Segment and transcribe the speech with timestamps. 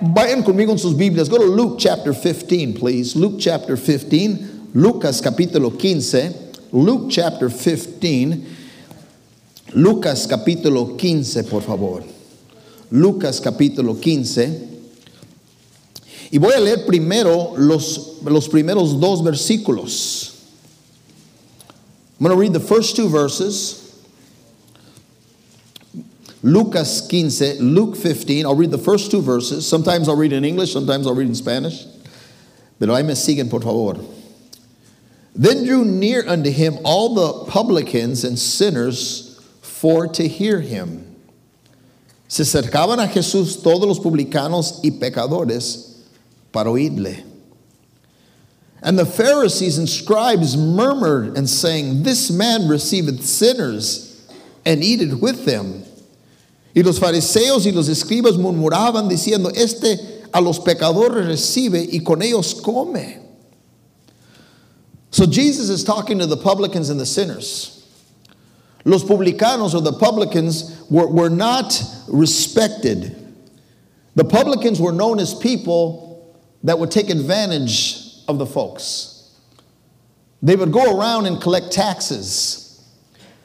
[0.00, 1.28] Vayan conmigo en sus Biblias.
[1.28, 3.16] Go to Luke chapter 15, please.
[3.16, 4.70] Luke chapter 15.
[4.74, 6.34] Lucas capítulo 15.
[6.72, 8.46] Luke chapter 15.
[9.74, 12.02] Lucas capítulo 15, por favor.
[12.90, 14.68] Lucas capítulo 15.
[16.32, 20.36] Y voy a leer primero los, los primeros dos versículos.
[22.18, 23.89] I'm going to read the first two verses.
[26.42, 28.46] Lucas 15, Luke 15.
[28.46, 29.68] I'll read the first two verses.
[29.68, 31.86] Sometimes I'll read in English, sometimes I'll read in Spanish.
[32.78, 34.02] Pero ahí me siguen, por favor.
[35.34, 41.06] Then drew near unto him all the publicans and sinners for to hear him.
[42.26, 45.98] Se acercaban a Jesús todos los publicanos y pecadores
[46.52, 47.24] para oírle.
[48.82, 54.26] And the Pharisees and scribes murmured and saying, This man receiveth sinners
[54.64, 55.84] and eateth with them.
[56.74, 62.22] Y los fariseos y los escribas murmuraban diciendo, Este a los pecadores recibe y con
[62.22, 63.18] ellos come.
[65.10, 67.76] So Jesus is talking to the publicans and the sinners.
[68.84, 73.16] Los publicanos or the publicans were, were not respected.
[74.14, 79.36] The publicans were known as people that would take advantage of the folks.
[80.42, 82.88] They would go around and collect taxes.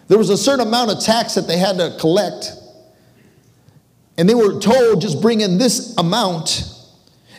[0.08, 2.52] There was a certain amount of tax that they had to collect.
[4.18, 6.72] And they were told, just bring in this amount.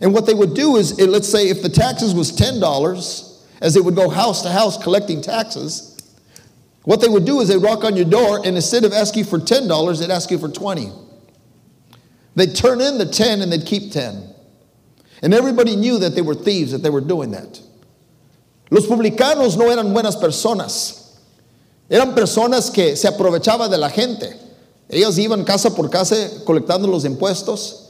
[0.01, 3.75] And what they would do is, eh, let's say if the taxes was $10, as
[3.75, 5.97] they would go house to house collecting taxes,
[6.85, 9.39] what they would do is they'd walk on your door, and instead of asking for
[9.39, 10.93] $10, they'd ask you for 20
[12.37, 14.35] They'd turn in the 10 and they'd keep 10.
[15.23, 17.61] And everybody knew that they were thieves, that they were doing that.
[18.71, 21.19] Los publicanos no eran buenas personas.
[21.91, 24.35] Eran personas que se aprovechaban de la gente.
[24.89, 27.87] Ellos iban casa por casa colectando los impuestos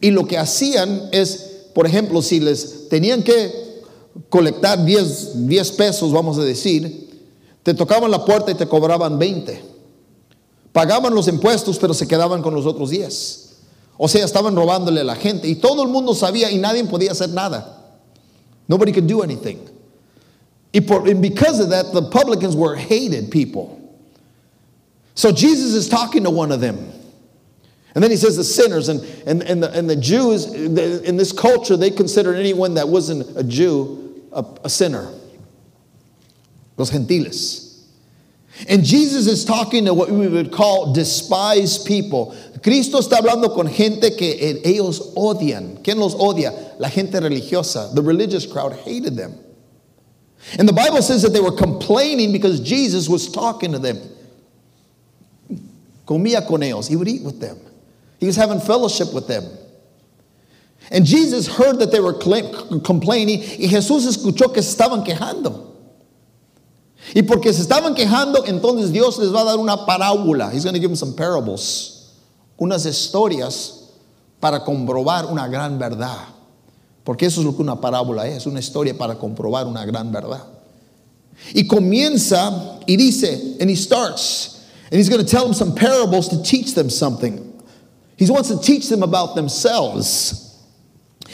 [0.00, 3.82] y lo que hacían es, por ejemplo, si les tenían que
[4.28, 7.08] colectar 10, 10 pesos, vamos a decir,
[7.62, 9.62] te tocaban la puerta y te cobraban 20.
[10.72, 13.50] Pagaban los impuestos, pero se quedaban con los otros 10.
[13.98, 17.12] O sea, estaban robándole a la gente y todo el mundo sabía y nadie podía
[17.12, 17.76] hacer nada.
[18.66, 19.58] Nobody could do anything.
[20.72, 23.79] And because of that, the publicans were hated people.
[25.20, 26.78] So Jesus is talking to one of them.
[27.94, 31.30] And then he says the sinners, and, and, and, the, and the Jews, in this
[31.30, 35.12] culture, they considered anyone that wasn't a Jew a, a sinner.
[36.78, 37.86] Los gentiles.
[38.66, 42.34] And Jesus is talking to what we would call despised people.
[42.62, 45.82] Cristo está hablando con gente que ellos odian.
[45.82, 46.78] ¿Quién los odia?
[46.80, 47.94] La gente religiosa.
[47.94, 49.34] The religious crowd hated them.
[50.58, 53.98] And the Bible says that they were complaining because Jesus was talking to them.
[56.10, 56.88] Comía con ellos.
[56.88, 57.56] He would eat with them.
[58.18, 59.44] He was having fellowship with them.
[60.90, 65.68] And Jesus heard that they were complaining y Jesús escuchó que se estaban quejando.
[67.14, 70.52] Y porque se estaban quejando, entonces Dios les va a dar una parábola.
[70.52, 72.10] He's going to give them some parables.
[72.58, 73.92] Unas historias
[74.40, 76.26] para comprobar una gran verdad.
[77.04, 80.44] Porque eso es lo que una parábola es, una historia para comprobar una gran verdad.
[81.54, 84.59] Y comienza y dice, and he starts,
[84.90, 87.46] and he's going to tell them some parables to teach them something.
[88.16, 90.46] He wants to teach them about themselves.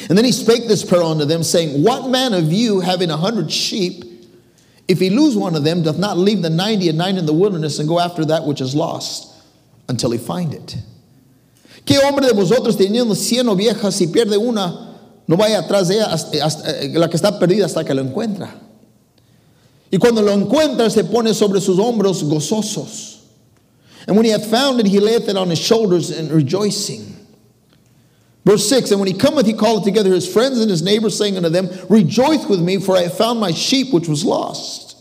[0.09, 3.17] And then he spake this parable unto them, saying, What man of you, having a
[3.17, 4.05] hundred sheep,
[4.87, 7.33] if he lose one of them, doth not leave the ninety and nine in the
[7.33, 9.35] wilderness and go after that which is lost
[9.89, 10.77] until he find it?
[11.87, 16.13] ¿Qué hombre de vosotros teniendo cien ovejas, si pierde una, no vaya atrás de ella,
[16.13, 18.55] hasta, hasta, eh, la que está perdida hasta que lo encuentra?
[19.91, 23.16] Y cuando lo encuentra, se pone sobre sus hombros gozosos.
[24.07, 27.15] And when he hath found it, he layeth it on his shoulders and rejoicing.
[28.45, 31.37] Verse 6 And when he cometh, he calleth together his friends and his neighbors, saying
[31.37, 34.97] unto them, Rejoice with me, for I have found my sheep which was lost.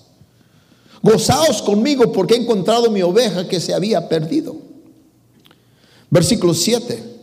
[1.04, 4.60] Gozaos conmigo, porque he encontrado mi oveja que se había perdido.
[6.12, 7.14] Versículo 7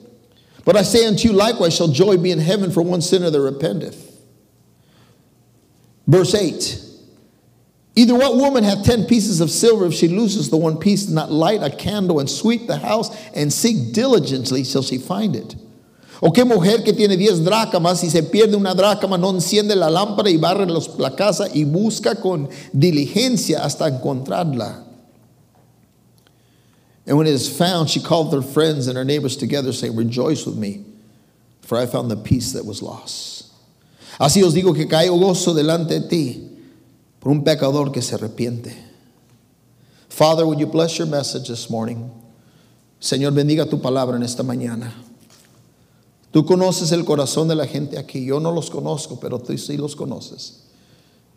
[0.64, 3.40] But I say unto you, likewise shall joy be in heaven for one sinner that
[3.40, 4.20] repenteth.
[6.06, 6.91] Verse 8
[7.94, 11.30] Either what woman hath ten pieces of silver, if she loses the one piece, not
[11.30, 15.54] light a candle and sweep the house and seek diligently till she find it?
[16.22, 19.90] ¿O qué mujer que tiene diez dracmas y se pierde una dracma no enciende la
[19.90, 24.84] lámpara y barre los, la casa y busca con diligencia hasta encontrarla?
[27.04, 30.46] And when it is found, she called her friends and her neighbors together, saying, Rejoice
[30.46, 30.84] with me,
[31.60, 33.50] for I found the piece that was lost.
[34.20, 36.51] Así os digo que caigo gozo delante de ti
[37.22, 38.74] por un pecador que se arrepiente.
[40.08, 42.10] Father, would you bless your message this morning?
[43.00, 44.92] Señor, bendiga tu palabra en esta mañana.
[46.32, 48.26] Tú conoces el corazón de la gente aquí.
[48.26, 50.62] Yo no los conozco, pero tú sí los conoces.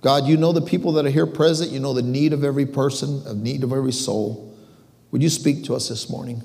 [0.02, 1.72] God, you know the people that are here present.
[1.72, 4.54] You know the need of every person, the need of every soul.
[5.12, 6.42] Would you speak to us this morning?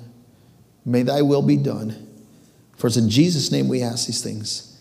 [0.85, 2.07] May thy will be done.
[2.77, 4.79] For it's in Jesus' name we ask these things.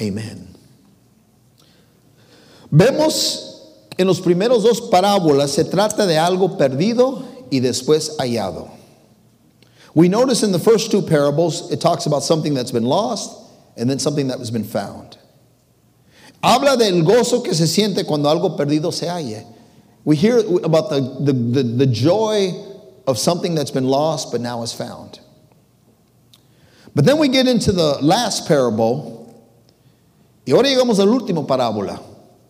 [0.00, 0.54] Amen.
[2.72, 3.47] Vemos
[3.98, 8.70] en los primeros dos parábolas se trata de algo perdido y después hallado.
[9.94, 13.36] We notice in the first two parables it talks about something that's been lost
[13.76, 15.18] and then something that has been found.
[16.42, 19.44] Habla del gozo que se siente cuando algo perdido se halle.
[20.04, 22.52] We hear about the, the, the, the joy
[23.08, 25.18] of something that's been lost but now is found.
[26.94, 29.34] But then we get into the last parable,
[30.46, 32.00] y ahora llegamos al último parábola,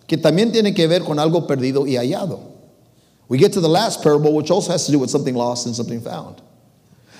[0.08, 2.40] que también tiene que ver con algo perdido y hallado.
[3.28, 5.76] We get to the last parable, which also has to do with something lost and
[5.76, 6.40] something found.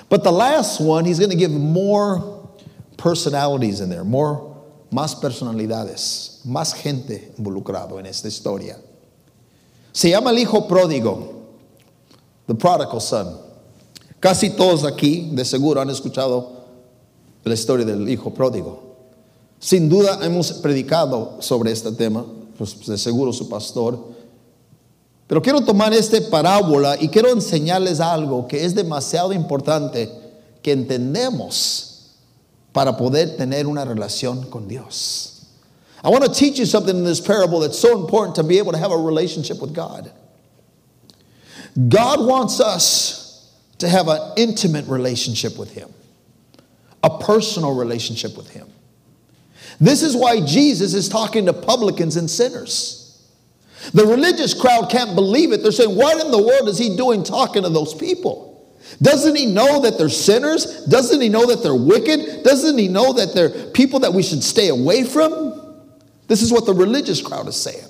[0.09, 2.49] But the last one, he's going to give more
[2.97, 4.57] personalities in there, more,
[4.91, 8.77] más personalidades, más gente involucrado en esta historia.
[9.93, 11.45] Se llama el hijo pródigo,
[12.47, 13.39] the prodigal son.
[14.19, 16.65] Casi todos aquí, de seguro, han escuchado
[17.45, 18.97] la historia del hijo pródigo.
[19.61, 22.25] Sin duda hemos predicado sobre este tema,
[22.59, 23.99] pues de seguro su pastor.
[25.29, 30.11] Pero quiero tomar esta parábola y quiero enseñarles algo que es demasiado importante
[30.63, 32.17] que entendemos
[32.73, 35.47] para poder tener una relación con Dios.
[36.03, 38.73] I want to teach you something in this parable that's so important to be able
[38.73, 40.13] to have a relationship with God.
[41.89, 45.89] God wants us to have an intimate relationship with Him,
[47.03, 48.67] a personal relationship with Him.
[49.81, 52.99] This is why Jesus is talking to publicans and sinners.
[53.95, 55.63] The religious crowd can't believe it.
[55.63, 58.49] They're saying, What in the world is he doing talking to those people?
[59.01, 60.85] Doesn't he know that they're sinners?
[60.87, 62.43] Doesn't he know that they're wicked?
[62.43, 65.85] Doesn't he know that they're people that we should stay away from?
[66.27, 67.85] This is what the religious crowd is saying.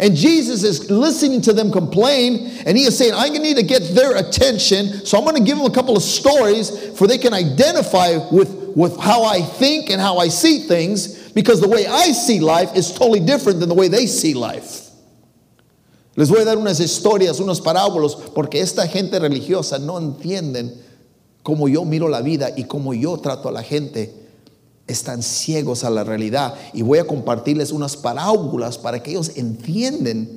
[0.00, 3.82] And Jesus is listening to them complain, and he is saying, I need to get
[3.94, 7.32] their attention, so I'm going to give them a couple of stories for they can
[7.32, 12.12] identify with, with how I think and how I see things, because the way I
[12.12, 14.92] see life is totally different than the way they see life.
[16.14, 20.80] Les voy a dar unas historias, unos parábolos, porque esta gente religiosa no entienden
[21.42, 24.14] cómo yo miro la vida y cómo yo trato a la gente.
[24.86, 30.28] Están ciegos a la realidad y voy a compartirles unas parábolas para que ellos entiendan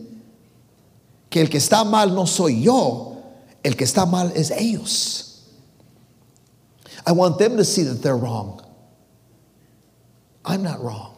[1.30, 3.18] que el que está mal no soy yo,
[3.62, 5.31] el que está mal es ellos.
[7.06, 8.64] I want them to see that they're wrong.
[10.46, 11.18] I'm not wrong.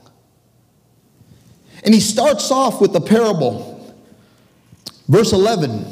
[1.83, 3.73] And he starts off with the parable
[5.07, 5.85] Verse 11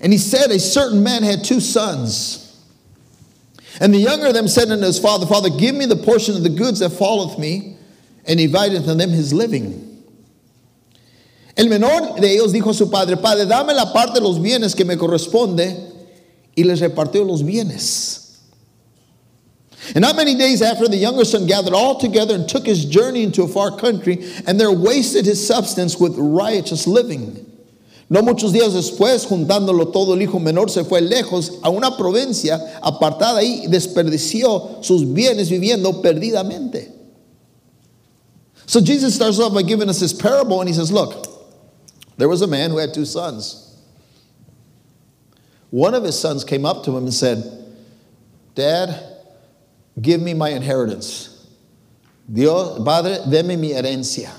[0.00, 2.38] And he said, A certain man had two sons.
[3.80, 6.42] And the younger of them said unto his father, Father, give me the portion of
[6.42, 7.76] the goods that falleth me.
[8.26, 9.88] And he divided unto them his living.
[11.56, 14.74] El menor de ellos dijo a su padre, Padre, dame la parte de los bienes
[14.74, 15.90] que me corresponde.
[16.56, 18.21] Y les repartió los bienes.
[19.94, 23.24] And not many days after, the younger son gathered all together and took his journey
[23.24, 27.46] into a far country, and there wasted his substance with riotous living.
[28.08, 32.60] No muchos días después, juntándolo todo, el hijo menor se fue lejos a una provincia
[32.82, 36.92] apartada y desperdició sus bienes viviendo perdidamente.
[38.66, 41.26] So Jesus starts off by giving us this parable and he says, Look,
[42.18, 43.80] there was a man who had two sons.
[45.70, 47.44] One of his sons came up to him and said,
[48.54, 49.11] Dad,
[50.00, 51.46] give me my inheritance.
[52.32, 54.30] Dios, Padre, deme mi herencia.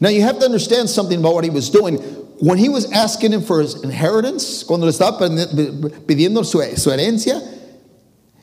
[0.00, 1.96] Now you have to understand something about what he was doing.
[2.40, 5.18] When he was asking him for his inheritance, cuando le estaba
[6.06, 7.40] pidiendo su, su herencia,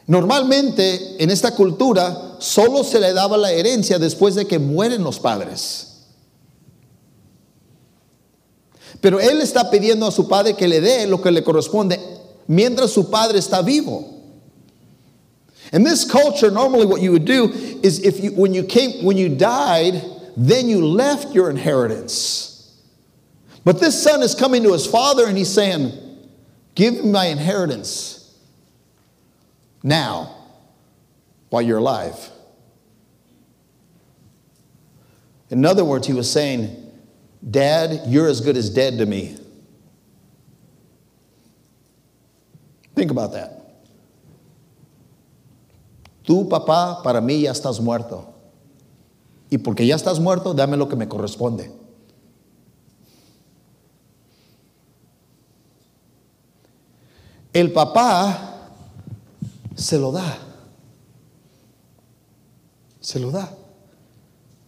[0.07, 5.19] normalmente en esta cultura solo se le daba la herencia después de que mueren los
[5.19, 5.87] padres.
[9.01, 11.99] Pero él está pidiendo a su padre que le dé lo que le corresponde
[12.47, 14.20] mientras su padre está vivo.
[15.71, 17.49] In this culture, normally what you would do
[17.81, 20.03] is if you, when you came, when you died,
[20.35, 22.77] then you left your inheritance.
[23.63, 25.91] But this son is coming to his father and he's saying,
[26.75, 28.33] Give me my inheritance
[29.83, 30.35] now
[31.49, 32.29] while you're alive.
[35.49, 36.77] In other words, he was saying,
[37.49, 39.37] Dad, you're as good as dead to me.
[42.95, 43.60] Think about that.
[46.31, 48.23] Tu papá para mí ya estás muerto.
[49.49, 51.69] Y porque ya estás muerto, dame lo que me corresponde.
[57.51, 58.69] El papá
[59.75, 60.37] se lo da.
[63.01, 63.53] Se lo da.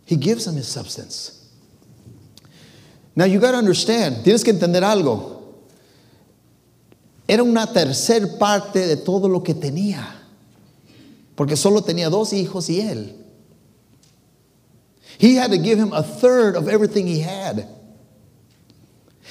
[0.06, 1.48] He gives them his substance.
[3.16, 5.62] Now you got to understand, tienes que entender algo.
[7.26, 10.23] Era una tercer parte de todo lo que tenía.
[11.36, 13.14] Porque solo tenía dos hijos y él.
[15.18, 17.68] He had to give him a third of everything he had.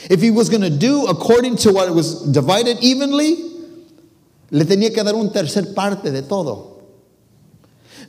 [0.09, 3.37] If he was going to do according to what it was divided evenly,
[4.50, 6.82] le tenía que dar un tercer parte de todo.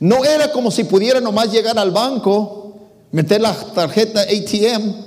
[0.00, 5.04] No era como si pudiera nomás llegar al banco, meter la tarjeta ATM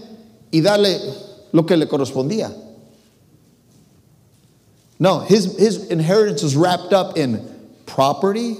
[0.52, 1.00] y darle
[1.52, 2.54] lo que le correspondía.
[5.00, 7.48] No, his, his inheritance was wrapped up in
[7.86, 8.58] property,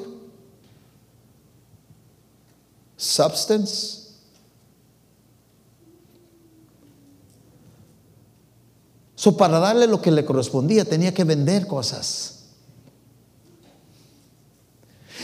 [2.98, 4.08] substance,
[9.18, 12.44] So, para darle lo que le correspondía, tenía que vender cosas.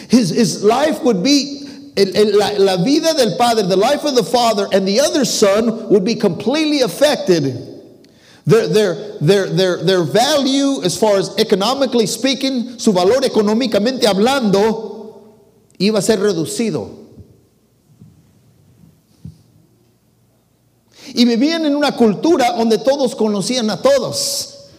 [0.10, 4.68] His, his life would be, la, la vida del padre, the life of the father
[4.74, 7.70] and the other son would be completely affected.
[8.48, 15.36] Their, their, their, their, their value, as far as economically speaking, su valor económicamente hablando,
[15.80, 17.03] iba a ser reducido.
[21.14, 24.70] Y vivían en una cultura donde todos conocían a todos.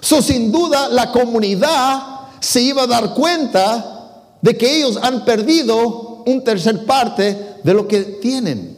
[0.00, 3.92] So, sin duda, la comunidad se iba a dar cuenta
[4.40, 8.76] de que ellos han perdido un tercer parte de lo que tienen.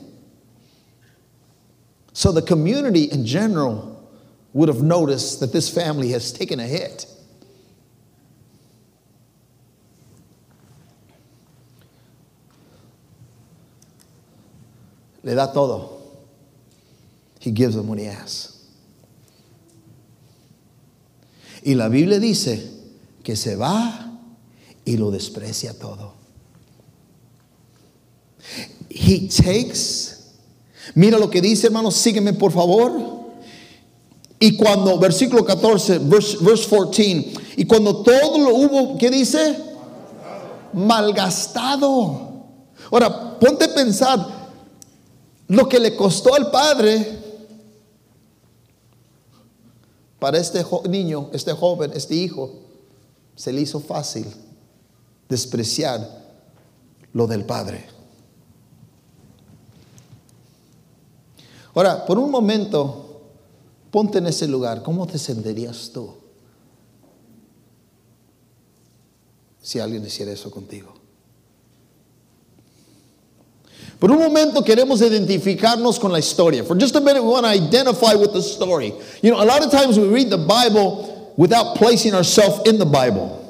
[2.13, 4.09] So the community in general
[4.53, 7.07] would have noticed that this family has taken a hit.
[15.25, 15.94] Le da todo.
[17.45, 18.09] He gives them what he.
[21.63, 22.71] Y la Biblia dice
[23.23, 24.19] que se va
[24.87, 26.15] y lo desprecia todo.
[28.89, 30.33] He takes.
[30.95, 32.93] Mira lo que dice, hermanos, sígueme por favor.
[34.41, 39.55] Y cuando, versículo 14, verse, verse 14, y cuando todo lo hubo, ¿qué dice?
[40.73, 42.47] Malgastado.
[42.91, 44.51] Ahora, ponte a pensar
[45.49, 47.24] lo que le costó al padre
[50.25, 52.51] para este niño, este joven, este hijo,
[53.37, 54.25] se le hizo fácil
[55.29, 56.01] despreciar
[57.13, 57.85] lo del Padre.
[61.75, 63.21] Ahora, por un momento,
[63.91, 64.83] ponte en ese lugar.
[64.83, 66.15] ¿Cómo te sentirías tú
[69.61, 70.95] si alguien hiciera eso contigo?
[74.01, 76.65] Por un momento queremos identificarnos con la historia.
[76.65, 78.93] For just a minute, we want to identify with the story.
[79.23, 82.87] You know, a lot of times we read the Bible without placing ourselves in the
[82.87, 83.41] Bible.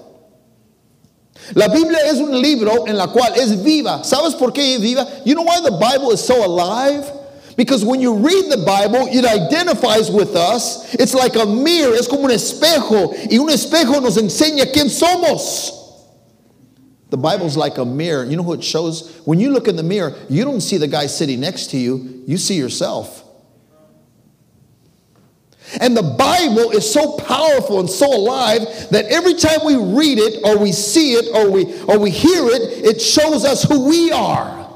[1.54, 4.02] La Biblia es un libro en la cual es viva.
[4.04, 5.06] ¿Sabes por qué es viva?
[5.24, 7.10] You know why the Bible is so alive?
[7.56, 10.92] Because when you read the Bible, it identifies with us.
[10.94, 13.14] It's like a mirror, es como un espejo.
[13.30, 15.83] Y un espejo nos enseña quién somos.
[17.14, 18.24] The Bible's like a mirror.
[18.24, 19.20] You know who it shows?
[19.24, 22.24] When you look in the mirror, you don't see the guy sitting next to you,
[22.26, 23.22] you see yourself.
[25.80, 30.40] And the Bible is so powerful and so alive that every time we read it
[30.42, 34.10] or we see it or we, or we hear it, it shows us who we
[34.10, 34.68] are.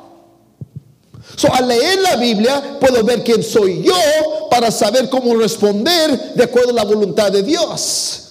[1.36, 6.44] So, al leer la Biblia, puedo ver quién soy yo para saber cómo responder de
[6.44, 8.27] acuerdo a la voluntad de Dios.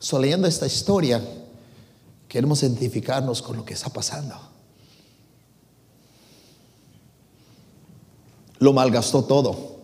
[0.00, 1.22] So, leyendo esta historia,
[2.26, 4.34] queremos identificarnos con lo que está pasando.
[8.58, 9.76] Lo malgastó todo.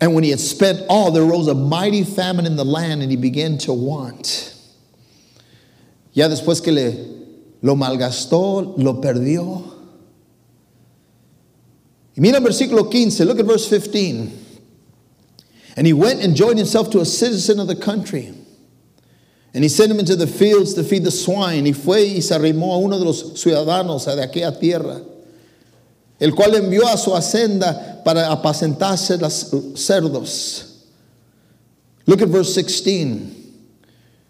[0.00, 3.10] And when he had spent all, there rose a mighty famine in the land, and
[3.10, 4.52] he began to want.
[6.12, 7.16] Ya después que le
[7.62, 9.62] lo malgastó, lo perdió.
[12.16, 14.45] Y mira el versículo 15, look at verse 15.
[15.76, 18.32] And he went and joined himself to a citizen of the country.
[19.52, 21.64] And he sent him into the fields to feed the swine.
[21.66, 25.02] Y fue y se arrimó a uno de los ciudadanos de aquella tierra,
[26.20, 30.84] el cual envió a su hacienda para apacentarse los cerdos.
[32.06, 33.34] Look at verse 16.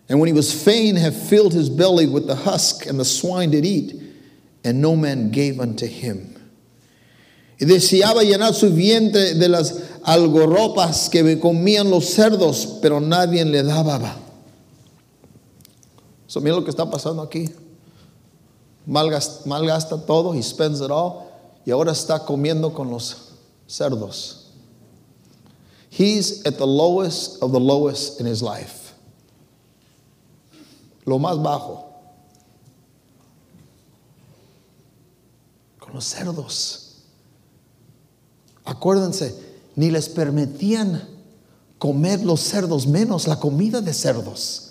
[0.08, 3.50] And when he was fain have filled his belly with the husk, and the swine
[3.50, 4.00] did eat,
[4.64, 6.35] and no man gave unto him.
[7.58, 13.62] Y deseaba llenar su vientre de las algorropas que comían los cerdos, pero nadie le
[13.62, 14.16] daba.
[16.26, 17.48] So, mira lo que está pasando aquí.
[18.84, 21.24] Malgasta, malgasta todo, he spends it all,
[21.64, 23.32] y ahora está comiendo con los
[23.66, 24.52] cerdos.
[25.90, 28.86] He's at the lowest of the lowest in his life.
[31.06, 31.84] lo más bajo.
[35.78, 36.85] Con los cerdos.
[38.66, 39.34] Acuérdense,
[39.76, 41.08] ni les permitían
[41.78, 44.62] comer los cerdos, menos la comida de cerdos.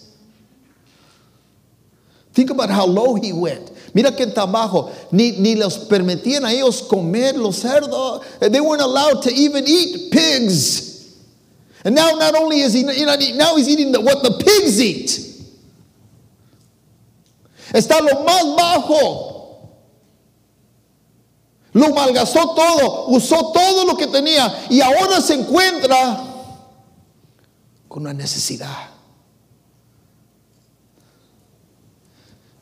[2.34, 3.72] Think about how low he went.
[3.94, 4.92] Mira que tan bajo.
[5.14, 8.26] Ni, ni los permitían a ellos comer los cerdos.
[8.42, 11.16] They weren't allowed to even eat pigs.
[11.86, 15.22] And now not only is he now he's eating the, what the pigs eat.
[17.72, 19.35] Está lo más bajo.
[21.76, 26.24] Lo malgastó todo, usó todo lo que tenía y ahora se encuentra
[27.90, 28.92] con una necesidad.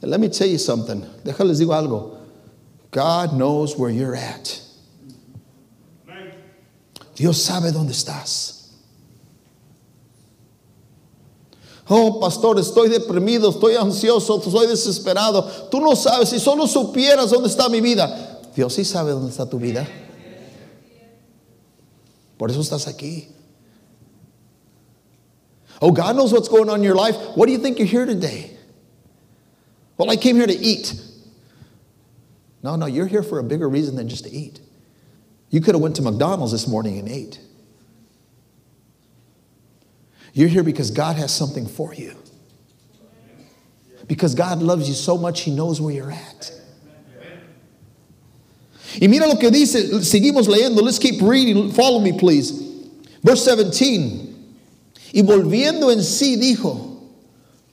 [0.02, 1.06] Let me tell you something.
[1.24, 2.18] Déjales digo algo.
[2.90, 4.60] God knows where you're at.
[7.16, 8.72] Dios sabe dónde estás.
[11.88, 15.44] Oh, pastor, estoy deprimido, estoy ansioso, estoy desesperado.
[15.70, 18.33] Tú no sabes, si solo supieras dónde está mi vida.
[18.56, 19.88] Dios sí sabe dónde está tu vida.
[22.38, 23.28] Por eso estás aquí.
[25.82, 27.16] Oh, God knows what's going on in your life.
[27.36, 28.52] What do you think you're here today?
[29.98, 30.94] Well, I came here to eat.
[32.62, 34.60] No, no, you're here for a bigger reason than just to eat.
[35.50, 37.40] You could have went to McDonald's this morning and ate.
[40.34, 42.16] You're here because God has something for you.
[44.08, 46.52] Because God loves you so much, He knows where you're at.
[49.00, 50.82] Y mira lo que dice, seguimos leyendo.
[50.82, 51.72] Let's keep reading.
[51.72, 52.52] Follow me, please.
[53.24, 54.30] Verse 17.
[55.14, 56.94] Y volviendo en sí dijo,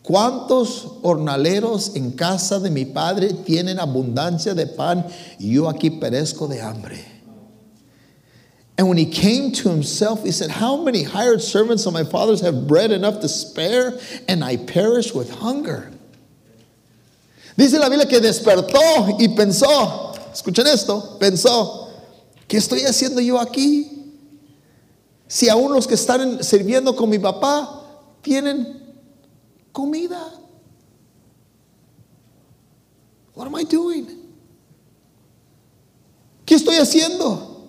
[0.02, 5.06] ¿Cuántos hornaleros en casa de mi padre tienen abundancia de pan
[5.38, 7.04] y yo aquí perezco de hambre?
[8.76, 12.40] And when he came to himself, he said, How many hired servants of my father's
[12.40, 15.90] have bread enough to spare, and I perish with hunger?
[17.58, 21.88] Dice la Biblia que despertó y pensó, escuchen esto, pensó,
[22.46, 24.14] ¿qué estoy haciendo yo aquí?
[25.26, 27.84] Si aún los que están sirviendo con mi papá
[28.22, 28.80] tienen
[29.72, 30.32] comida.
[33.34, 34.06] What am I doing?
[36.44, 37.68] ¿Qué estoy haciendo?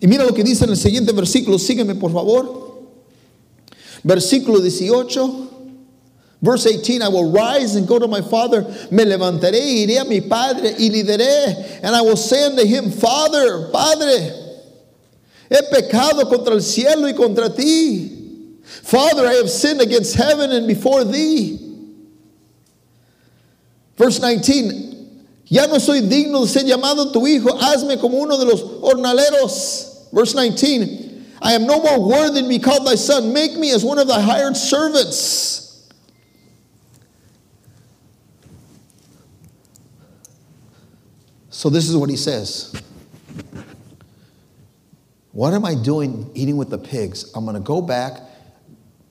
[0.00, 2.74] Y mira lo que dice en el siguiente versículo, sígueme por favor.
[4.02, 5.55] Versículo 18.
[6.46, 8.62] Verse 18, I will rise and go to my father.
[8.92, 11.80] Me levantaré y iré a mi padre y le diré.
[11.82, 14.30] And I will say unto him, Father, Padre,
[15.50, 18.60] he pecado contra el cielo y contra ti.
[18.62, 21.58] Father, I have sinned against heaven and before thee.
[23.96, 28.44] Verse 19, ya no soy digno de ser llamado tu hijo, hazme como uno de
[28.44, 30.12] los hornaleros.
[30.12, 33.84] Verse 19, I am no more worthy to be called thy son, make me as
[33.84, 35.65] one of thy hired servants.
[41.66, 42.72] So this is what he says.
[45.32, 47.32] What am I doing eating with the pigs?
[47.34, 48.20] I'm going to go back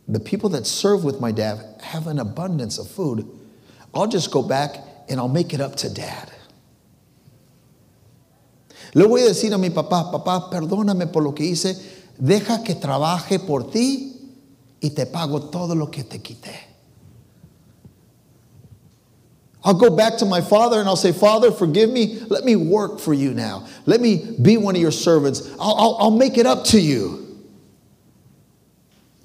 [0.08, 3.28] the people that serve with my dad have an abundance of food.
[3.94, 4.78] I'll just go back
[5.10, 6.32] and I'll make it up to dad.
[8.94, 11.76] Le voy a decir a mi papá, papá, perdóname por lo que hice,
[12.18, 14.14] deja que trabaje por ti
[14.80, 16.56] y te pago todo lo que te quité.
[19.66, 22.20] I'll go back to my father and I'll say, Father, forgive me.
[22.30, 23.66] Let me work for you now.
[23.88, 25.52] Let me be one of your servants.
[25.60, 27.24] I'll, I'll, I'll make it up to you.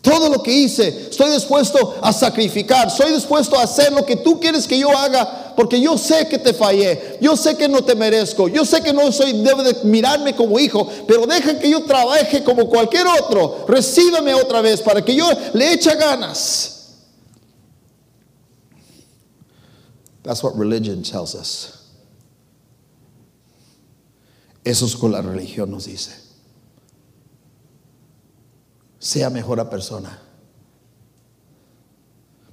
[0.02, 4.40] Todo lo que hice, estoy dispuesto a sacrificar, estoy dispuesto a hacer lo que tú
[4.40, 7.94] quieres que yo haga, porque yo sé que te fallé, yo sé que no te
[7.94, 11.84] merezco, yo sé que no soy, debe de mirarme como hijo, pero deja que yo
[11.84, 16.79] trabaje como cualquier otro, recíbeme otra vez para que yo le eche ganas.
[20.22, 21.76] That's what religion tells us.
[24.64, 26.30] Eso es con la religión nos dice
[29.00, 30.20] sea mejor persona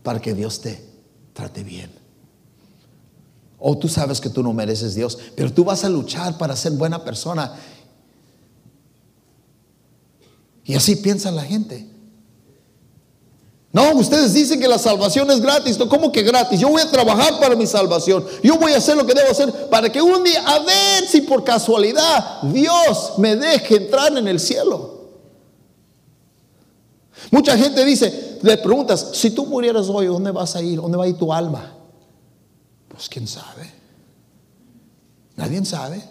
[0.01, 0.81] para que Dios te
[1.33, 1.91] trate bien.
[3.59, 6.71] O tú sabes que tú no mereces Dios, pero tú vas a luchar para ser
[6.71, 7.53] buena persona.
[10.63, 11.85] Y así piensa la gente.
[13.77, 15.77] No, ustedes dicen que la salvación es gratis.
[15.77, 16.59] ¿Cómo que gratis?
[16.59, 18.25] Yo voy a trabajar para mi salvación.
[18.41, 21.21] Yo voy a hacer lo que debo hacer para que un día, a ver si
[21.21, 25.11] por casualidad Dios me deje entrar en el cielo.
[27.29, 30.81] Mucha gente dice, le preguntas, si tú murieras hoy, ¿dónde vas a ir?
[30.81, 31.77] ¿Dónde va a ir tu alma?
[32.87, 33.71] Pues quién sabe.
[35.35, 36.03] Nadie sabe.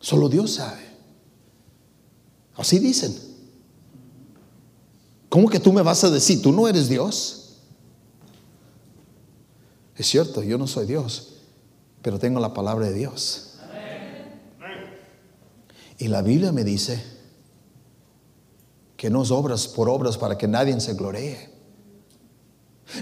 [0.00, 0.80] Solo Dios sabe.
[2.56, 3.23] Así dicen.
[5.34, 7.56] ¿Cómo que tú me vas a decir, tú no eres Dios?
[9.96, 11.38] Es cierto, yo no soy Dios,
[12.02, 13.54] pero tengo la palabra de Dios.
[15.98, 17.02] Y la Biblia me dice
[18.96, 21.50] que no es obras por obras para que nadie se gloree.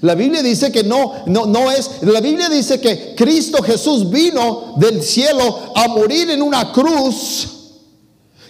[0.01, 4.73] La Biblia dice que no, no, no es, la Biblia dice que Cristo Jesús vino
[4.79, 7.52] del cielo a morir en una cruz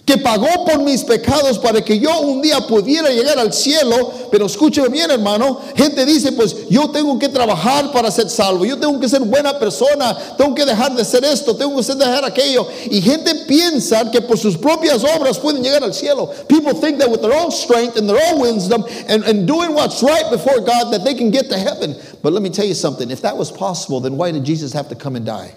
[0.05, 4.11] que pagó por mis pecados para que yo un día pudiera llegar al cielo.
[4.31, 5.59] Pero escúcheme bien, hermano.
[5.75, 8.65] Gente dice, pues yo tengo que trabajar para ser salvo.
[8.65, 10.17] Yo tengo que ser buena persona.
[10.37, 11.55] Tengo que dejar de ser esto.
[11.55, 12.67] Tengo que dejar aquello.
[12.89, 16.29] Y gente piensa que por sus propias obras pueden llegar al cielo.
[16.49, 20.03] People think that with their own strength and their own wisdom and, and doing what's
[20.03, 21.95] right before God that they can get to heaven.
[22.21, 23.09] But let me tell you something.
[23.09, 25.53] If that was possible, then why did Jesus have to come and die?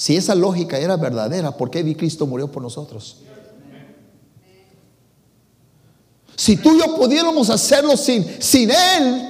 [0.00, 3.18] Si esa lógica era verdadera, ¿por qué Cristo murió por nosotros?
[6.34, 9.28] Si tú y yo pudiéramos hacerlo sin, sin Él,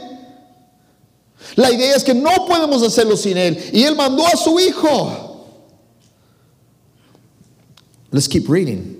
[1.57, 3.61] la idea es que no podemos hacerlo sin Él.
[3.73, 5.45] Y Él mandó a su Hijo.
[8.13, 8.97] Let's keep reading.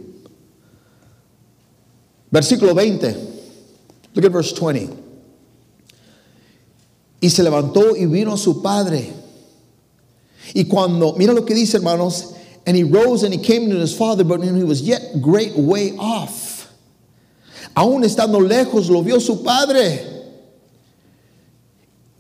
[2.33, 3.17] Versículo 20.
[4.15, 4.89] Look at verse 20.
[7.21, 9.20] Y se levantó y vino su padre.
[10.55, 12.37] Y cuando, mira lo que dice, hermanos,
[12.67, 15.57] and he rose and he came to his father, but when he was yet great
[15.57, 16.71] way off.
[17.77, 20.07] Aún estando lejos, lo vio su padre.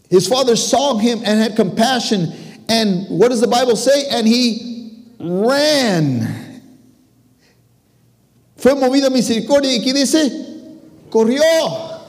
[0.09, 2.33] His father saw him and had compassion.
[2.69, 4.07] And what does the Bible say?
[4.11, 6.62] And he ran.
[8.57, 9.73] Fue movido a misericordia.
[9.73, 10.31] ¿Y qué dice?
[11.11, 12.01] Corrió.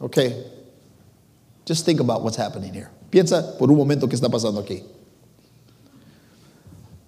[0.00, 0.44] Okay.
[1.64, 2.90] Just think about what's happening here.
[3.14, 4.82] Piensa por un momento qué está pasando aquí.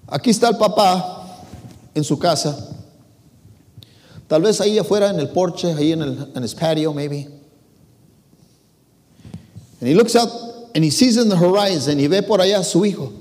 [0.07, 1.43] Aquí está el papá
[1.97, 2.57] en su casa.
[4.29, 7.27] Tal vez ahí afuera en el porche, ahí en el patio, maybe.
[9.81, 10.31] And he looks out
[10.77, 13.13] and he sees in the horizon y ve por allá a su hijo.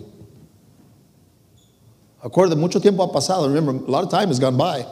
[2.23, 3.47] Acuerda, mucho tiempo ha pasado.
[3.47, 4.85] Remember, a lot of time has gone by.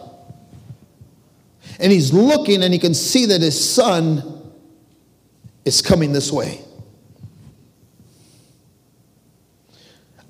[1.80, 4.24] And he's looking and he can see that his son
[5.64, 6.60] is coming this way.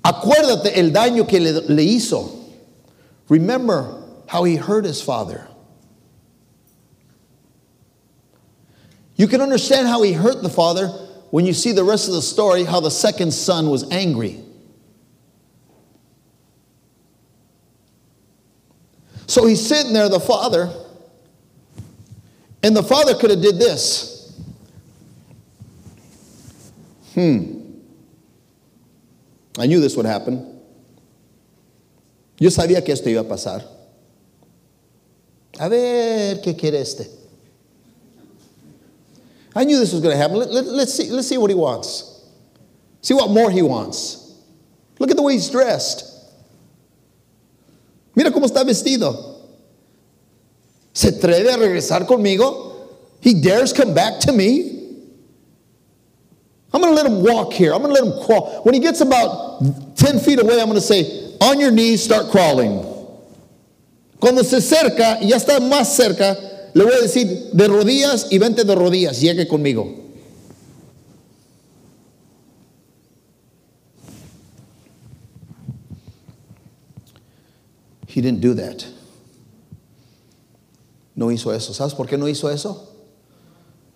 [0.04, 2.30] Acuérdate el daño que le, le hizo.
[3.28, 5.48] Remember how he hurt his father.
[9.16, 10.88] You can understand how he hurt the father
[11.30, 14.40] when you see the rest of the story, how the second son was angry.
[19.26, 20.70] So he's sitting there, the father,
[22.62, 24.32] and the father could have did this.
[27.14, 27.53] Hmm.
[29.58, 30.60] I knew this would happen.
[32.38, 33.62] Yo sabía que esto iba a pasar.
[35.58, 37.06] A ver, ¿qué quiere este?
[39.54, 40.36] I knew this was going to happen.
[40.36, 42.24] Let, let, let's, see, let's see what he wants.
[43.02, 44.34] See what more he wants.
[44.98, 46.10] Look at the way he's dressed.
[48.16, 49.34] Mira cómo está vestido.
[50.92, 52.72] ¿Se atreve a regresar conmigo?
[53.20, 54.70] He dares come back to me?
[56.72, 57.72] I'm going to let him walk here.
[57.72, 58.62] I'm going to let him crawl.
[58.64, 62.30] When he gets about 10 feet away, I'm going to say, on your knees, start
[62.30, 62.84] crawling.
[64.20, 66.36] Cuando se acerca, ya está más cerca,
[66.74, 70.00] le voy a decir, de rodillas y vente de rodillas, llegue conmigo.
[78.06, 78.84] He didn't do that.
[81.16, 81.72] No hizo eso.
[81.72, 82.93] ¿Sabes por qué no hizo eso?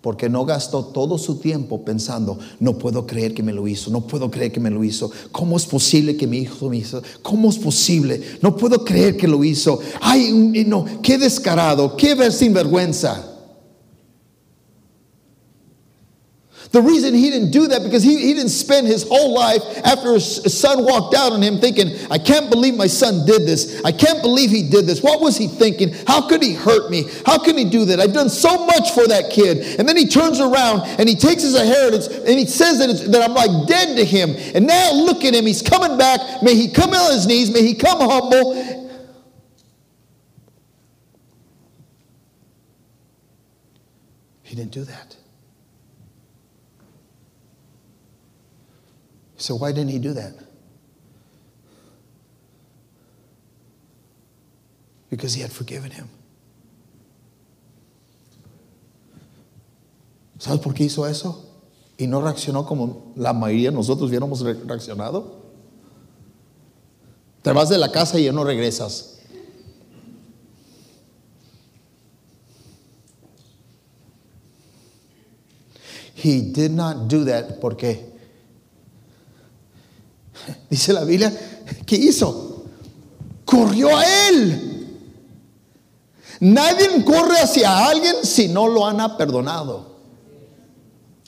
[0.01, 4.01] Porque no gastó todo su tiempo pensando, no puedo creer que me lo hizo, no
[4.01, 5.11] puedo creer que me lo hizo.
[5.31, 7.01] ¿Cómo es posible que mi hijo me hizo?
[7.21, 8.21] ¿Cómo es posible?
[8.41, 9.79] No puedo creer que lo hizo.
[9.99, 10.31] Ay,
[10.65, 13.28] no, qué descarado, qué sinvergüenza.
[16.71, 20.13] The reason he didn't do that because he, he didn't spend his whole life after
[20.13, 23.81] his son walked out on him thinking, I can't believe my son did this.
[23.83, 25.01] I can't believe he did this.
[25.01, 25.93] What was he thinking?
[26.05, 27.09] How could he hurt me?
[27.25, 27.99] How can he do that?
[27.99, 29.79] I've done so much for that kid.
[29.79, 33.27] And then he turns around and he takes his inheritance and he says that, that
[33.27, 34.35] I'm like dead to him.
[34.53, 35.47] And now look at him.
[35.47, 36.43] He's coming back.
[36.43, 37.51] May he come on his knees.
[37.51, 38.53] May he come humble.
[44.43, 45.15] He didn't do that.
[49.39, 50.33] So, why didn't he do that?
[55.09, 56.09] Because he had forgiven him.
[60.37, 61.45] ¿Sabes por qué hizo eso?
[61.97, 65.39] Y no reaccionó como la mayoría de nosotros hubiéramos reaccionado.
[67.41, 69.19] Te vas de la casa y ya no regresas.
[76.13, 78.08] He did not do that porque
[80.69, 81.31] dice la Biblia,
[81.85, 82.65] ¿qué hizo?
[83.45, 84.69] Corrió a él.
[86.41, 89.85] Nadie corre hacia alguien si no lo han perdonado.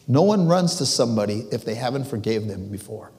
[0.07, 3.11] No one runs to somebody if they haven't forgave them before.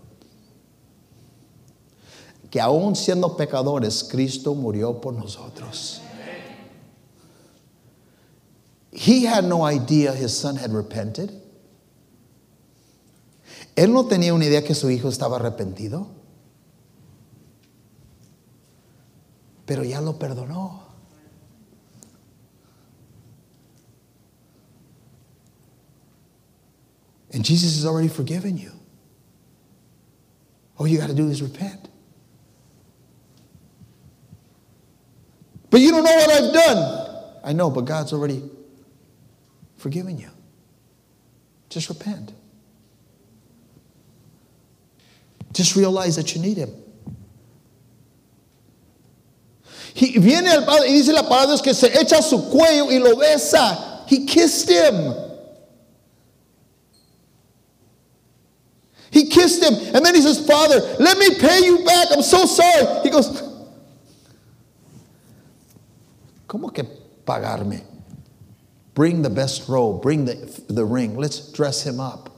[2.51, 6.01] Que aún siendo pecadores, Cristo murió por nosotros.
[8.93, 11.42] He had no idea his son had repented.
[13.75, 16.09] Él no tenía una idea que su hijo estaba arrepentido.
[19.65, 20.83] Pero ya lo perdonó.
[27.33, 28.73] And Jesus has already forgiven you.
[30.77, 31.89] All you got to do is repent.
[35.71, 37.41] But you don't know what I've done.
[37.43, 38.43] I know, but God's already
[39.79, 40.29] forgiven you.
[41.71, 42.33] Just repent.
[45.53, 46.71] Just realize that you need Him.
[49.95, 52.99] He, viene al Padre y dice la palabra Dios que se echa su cuello y
[52.99, 54.05] lo besa.
[54.07, 55.15] He kissed him.
[59.11, 59.75] He kissed him.
[59.95, 62.09] And then he says, Father, let me pay you back.
[62.11, 63.03] I'm so sorry.
[63.03, 63.43] He goes,
[66.49, 66.85] ¿Cómo que
[67.27, 67.83] pagarme?
[68.95, 71.17] Bring the best robe, bring the, the ring.
[71.17, 72.32] Let's dress him up.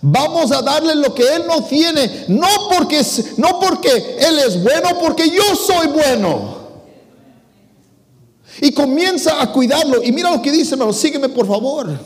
[0.00, 3.02] Vamos a darle lo que él no tiene, no porque
[3.36, 6.62] no porque él es bueno, porque yo soy bueno.
[8.60, 10.02] Y comienza a cuidarlo.
[10.02, 11.98] Y mira lo que dice, hermano, sígueme por favor.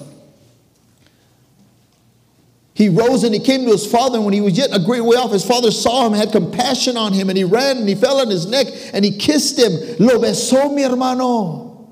[2.74, 5.00] He rose and he came to his father, and when he was yet a great
[5.02, 7.94] way off, his father saw him, had compassion on him, and he ran and he
[7.94, 9.72] fell on his neck and he kissed him.
[9.98, 11.88] Lo besó mi hermano.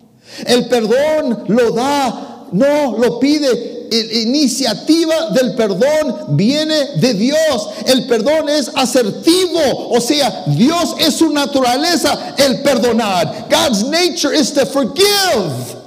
[0.47, 3.74] El perdón lo da, no lo pide
[4.23, 7.69] iniciativa del perdón viene de Dios.
[7.87, 13.49] El perdón es asertivo, o sea, Dios es su naturaleza el perdonar.
[13.51, 15.85] God's nature is to forgive.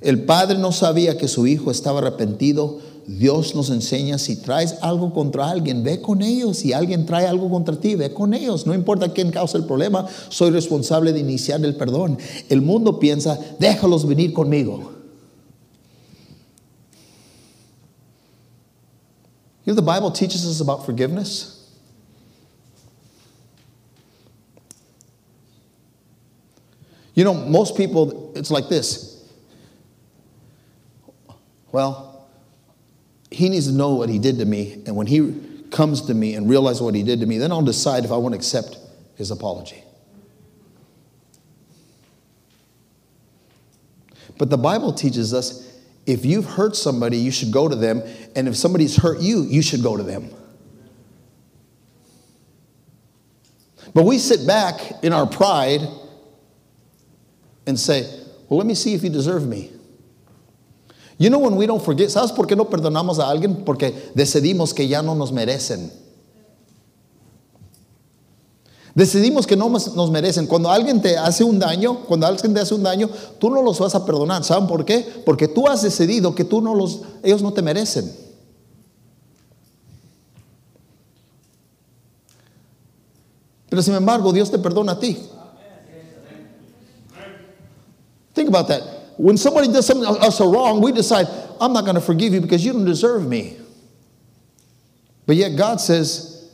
[0.00, 5.12] El padre no sabía que su hijo estaba arrepentido Dios nos enseña, si traes algo
[5.12, 6.58] contra alguien, ve con ellos.
[6.58, 8.66] Si alguien trae algo contra ti, ve con ellos.
[8.66, 12.18] No importa quién causa el problema, soy responsable de iniciar el perdón.
[12.48, 14.92] El mundo piensa, déjalos venir conmigo.
[19.64, 21.54] You know, the Bible teaches us about forgiveness.
[27.14, 29.24] You know, most people, it's like this.
[31.70, 32.13] Well,
[33.34, 34.82] he needs to know what he did to me.
[34.86, 37.62] And when he comes to me and realizes what he did to me, then I'll
[37.62, 38.78] decide if I want to accept
[39.16, 39.82] his apology.
[44.38, 45.70] But the Bible teaches us
[46.06, 48.02] if you've hurt somebody, you should go to them.
[48.36, 50.30] And if somebody's hurt you, you should go to them.
[53.94, 55.80] But we sit back in our pride
[57.66, 58.02] and say,
[58.48, 59.70] well, let me see if you deserve me.
[61.18, 63.64] You know when we don't forget, ¿sabes por qué no perdonamos a alguien?
[63.64, 65.92] Porque decidimos que ya no nos merecen.
[68.94, 70.46] Decidimos que no nos merecen.
[70.46, 73.80] Cuando alguien te hace un daño, cuando alguien te hace un daño, tú no los
[73.80, 74.44] vas a perdonar.
[74.44, 75.00] ¿Saben por qué?
[75.24, 78.12] Porque tú has decidido que tú no los, ellos no te merecen.
[83.68, 85.18] Pero sin embargo, Dios te perdona a ti.
[88.32, 88.93] Think about that.
[89.16, 91.26] When somebody does something us a wrong, we decide,
[91.60, 93.56] I'm not going to forgive you because you don't deserve me.
[95.26, 96.50] But yet God says,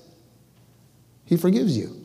[1.24, 1.96] He forgives you.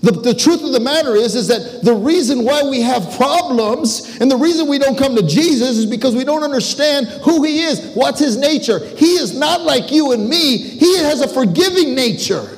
[0.00, 4.18] The, the truth of the matter is, is that the reason why we have problems
[4.20, 7.64] and the reason we don't come to Jesus is because we don't understand who He
[7.64, 8.78] is, what's His nature.
[8.96, 12.48] He is not like you and me, He has a forgiving nature.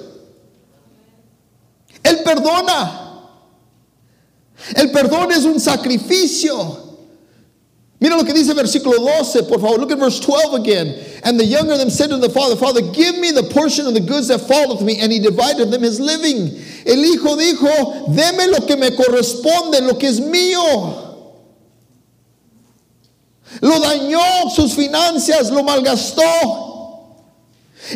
[2.02, 2.99] Él perdona.
[4.76, 6.88] El perdón es un sacrificio.
[8.00, 9.78] Mira lo que dice versículo 12, por favor.
[9.78, 10.94] Look at verse 12 again.
[11.22, 13.92] And the younger of them said to the father, Father, give me the portion of
[13.92, 14.98] the goods that falleth me.
[15.00, 16.48] And he divided them his living.
[16.86, 21.08] El hijo dijo, deme lo que me corresponde, lo que es mío.
[23.60, 26.69] Lo dañó sus finanzas, lo malgastó.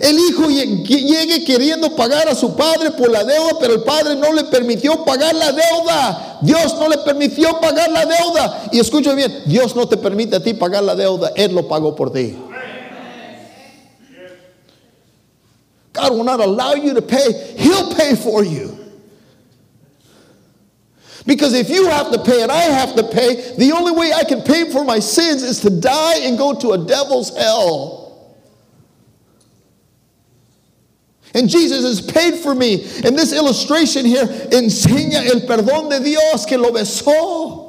[0.01, 4.33] El hijo llegue queriendo pagar a su padre por la deuda, pero el padre no
[4.33, 6.39] le permitió pagar la deuda.
[6.43, 8.65] Dios no le permitió pagar la deuda.
[8.73, 11.95] Y escucha bien, Dios no te permite a ti pagar la deuda, Él lo pagó
[11.95, 12.37] por ti.
[15.93, 18.77] God will not allow you to pay, He'll pay for you.
[21.25, 24.25] Because if you have to pay and I have to pay, the only way I
[24.25, 28.04] can pay for my sins is to die and go to a devil's hell.
[31.35, 32.85] And Jesus has paid for me.
[33.05, 37.65] And this illustration here enseña el perdón de Dios que lo besó.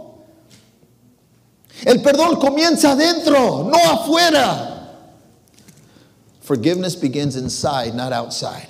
[1.85, 4.71] El perdón comienza adentro, no afuera.
[6.41, 8.69] Forgiveness begins inside, not outside.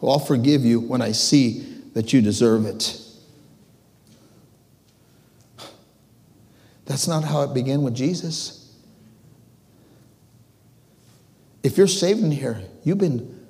[0.00, 2.98] Well, I'll forgive you when I see that you deserve it.
[6.86, 8.61] That's not how it began with Jesus.
[11.62, 13.46] If you're saved in here, you've been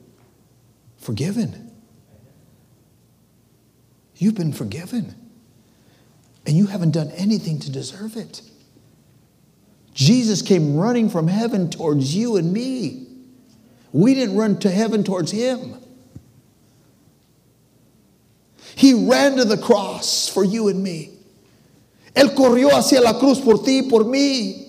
[0.99, 1.71] forgiven.
[4.17, 5.15] You've been forgiven.
[6.47, 8.43] And you haven't done anything to deserve it.
[9.95, 13.07] Jesus came running from heaven towards you and me.
[13.93, 15.77] We didn't run to heaven towards him.
[18.75, 21.11] He ran to the cross for you and me.
[22.15, 24.62] Él corrió hacia la cruz por ti y por mí.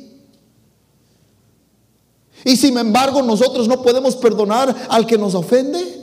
[2.46, 6.02] Y sin embargo nosotros no podemos perdonar al que nos ofende.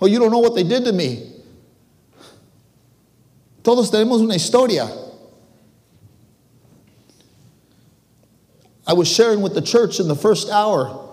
[0.00, 1.32] Oh, you don't know what they did to me.
[3.62, 4.88] Todos tenemos una historia.
[8.86, 11.04] I was sharing with the church in the first hour.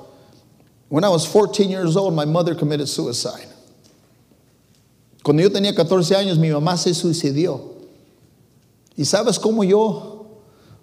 [0.87, 3.47] When I was 14 years old, my mother committed suicide.
[5.23, 7.73] Cuando yo tenía 14 años, mi mamá se suicidió.
[8.95, 10.14] ¿Y sabes cómo yo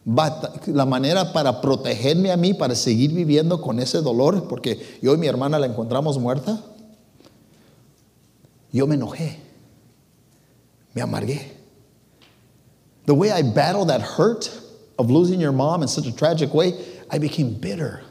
[0.05, 5.17] la manera para protegerme a mí, para seguir viviendo con ese dolor, porque yo y
[5.17, 6.61] mi hermana la encontramos muerta,
[8.73, 9.39] yo me enojé,
[10.95, 11.53] me amargué.
[13.07, 14.51] The way I battled that hurt
[14.99, 16.75] of losing your mom in such a tragic way,
[17.11, 18.03] I became bitter.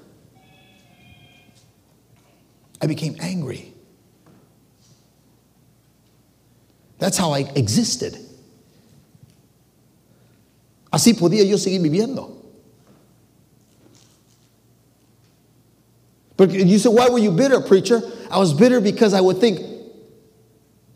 [2.82, 3.73] I became angry.
[6.97, 8.17] That's how I existed.
[10.91, 12.38] Así podía yo seguir viviendo.
[16.36, 18.01] But you say, why were you bitter, preacher?
[18.30, 19.62] I was bitter because I would think,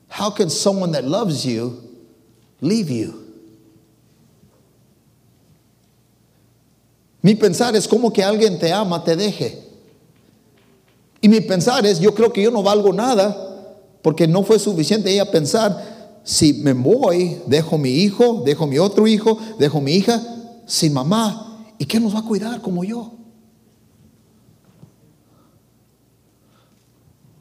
[0.10, 1.82] how can someone that loves you
[2.62, 3.22] leave you?
[7.22, 9.62] Mi pensar es como que alguien te ama, te deje.
[11.22, 13.36] Y mi pensar es, yo creo que yo no valgo nada
[14.04, 15.95] porque no fue suficiente ella pensar,
[16.26, 20.20] si me voy, dejo mi hijo, dejo mi otro hijo, dejo mi hija
[20.66, 23.12] sin mamá, ¿y quién nos va a cuidar como yo?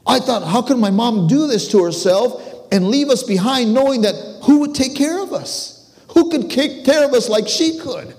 [0.05, 4.01] I thought, how can my mom do this to herself and leave us behind knowing
[4.03, 5.91] that who would take care of us?
[6.09, 8.13] Who could take care of us like she could?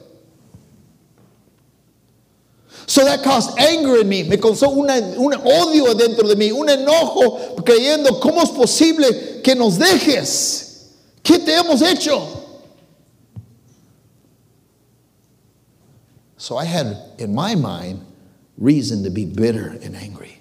[2.87, 4.23] So that caused anger in me.
[4.23, 9.77] Me causó un odio dentro de mí, un enojo, creyendo, ¿cómo es posible que nos
[9.77, 10.95] dejes?
[11.23, 12.23] ¿Qué te hemos hecho?
[16.37, 18.07] So I had, in my mind,
[18.57, 20.41] reason to be bitter and angry.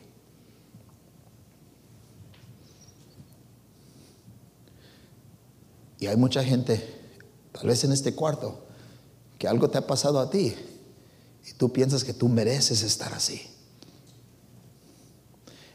[5.99, 6.79] Y hay mucha gente,
[7.53, 8.59] tal vez en este cuarto,
[9.39, 10.53] que algo te ha pasado a ti
[11.47, 13.41] Y tú piensas que tú mereces estar así.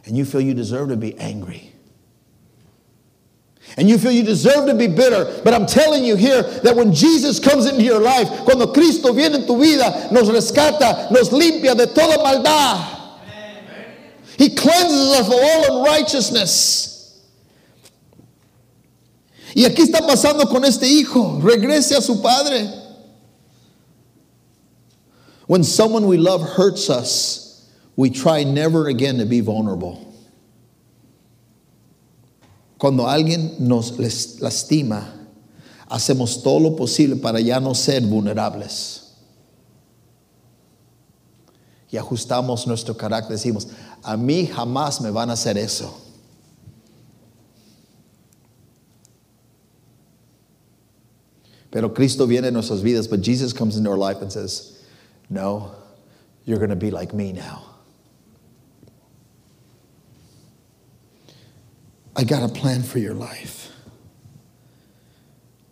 [0.07, 1.73] And you feel you deserve to be angry.
[3.77, 5.41] And you feel you deserve to be bitter.
[5.45, 9.37] But I'm telling you here that when Jesus comes into your life, cuando Cristo viene
[9.37, 12.97] en tu vida, nos rescata, nos limpia de toda maldad.
[14.37, 17.21] He cleanses us of all unrighteousness.
[19.55, 21.41] Y aquí está pasando con este hijo.
[21.43, 22.80] Regrese a su padre.
[25.51, 30.15] When someone we love hurts us, we try never again to be vulnerable.
[32.79, 35.09] Cuando alguien nos lastima,
[35.91, 39.11] hacemos todo lo posible para ya no ser vulnerables.
[41.93, 43.37] Y ajustamos nuestro carácter.
[43.37, 43.67] Decimos,
[44.05, 45.93] a mí jamás me van a hacer eso.
[51.73, 54.77] Pero Cristo viene en nuestras vidas, but Jesus comes into our life and says,
[55.31, 55.75] no,
[56.45, 57.65] you're going to be like me now.
[62.17, 63.69] I got a plan for your life.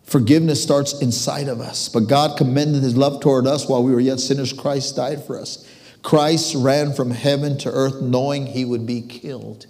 [0.03, 1.89] Forgiveness starts inside of us.
[1.89, 4.51] But God commended his love toward us while we were yet sinners.
[4.51, 5.67] Christ died for us.
[6.01, 9.67] Christ ran from heaven to earth knowing he would be killed.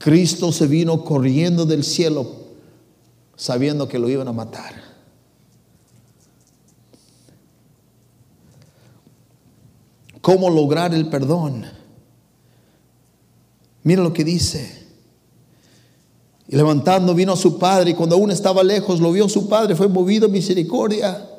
[0.00, 2.46] Cristo se vino corriendo del cielo
[3.36, 4.74] sabiendo que lo iban a matar.
[10.26, 11.64] ¿Cómo lograr el perdón?
[13.84, 14.88] Mira lo que dice.
[16.48, 19.76] Y levantando vino a su padre y cuando aún estaba lejos lo vio su padre,
[19.76, 21.30] fue movido a misericordia.